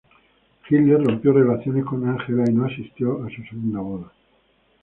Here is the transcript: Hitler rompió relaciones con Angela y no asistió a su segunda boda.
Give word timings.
Hitler 0.67 1.03
rompió 1.05 1.31
relaciones 1.31 1.85
con 1.85 2.03
Angela 2.09 2.45
y 2.49 2.53
no 2.55 2.65
asistió 2.65 3.23
a 3.23 3.29
su 3.29 3.43
segunda 3.43 3.81
boda. 3.81 4.11